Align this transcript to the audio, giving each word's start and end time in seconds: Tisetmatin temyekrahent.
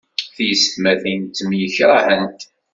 Tisetmatin 0.35 1.21
temyekrahent. 1.35 2.39